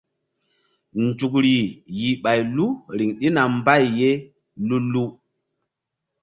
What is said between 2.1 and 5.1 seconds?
ɓay lu riŋ ɗina mbay ye lu-lu.